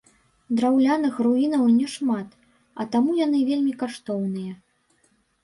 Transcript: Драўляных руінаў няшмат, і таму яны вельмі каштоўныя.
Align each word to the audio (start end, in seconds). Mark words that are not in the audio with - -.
Драўляных 0.59 1.19
руінаў 1.27 1.65
няшмат, 1.73 2.29
і 2.85 2.87
таму 2.97 3.11
яны 3.19 3.43
вельмі 3.53 3.77
каштоўныя. 3.85 4.53